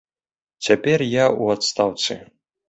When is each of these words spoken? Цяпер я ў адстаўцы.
Цяпер 0.67 0.99
я 1.07 1.25
ў 1.27 1.45
адстаўцы. 1.59 2.19